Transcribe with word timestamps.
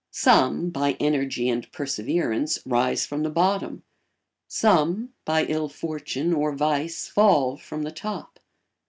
Some, 0.09 0.71
by 0.71 0.93
energy 0.93 1.47
and 1.47 1.71
perseverance, 1.71 2.57
rise 2.65 3.05
from 3.05 3.21
the 3.21 3.29
bottom; 3.29 3.83
some, 4.47 5.13
by 5.25 5.45
ill 5.45 5.69
fortune 5.69 6.33
or 6.33 6.55
vice, 6.55 7.07
fall 7.07 7.55
from 7.55 7.83
the 7.83 7.91
top. 7.91 8.39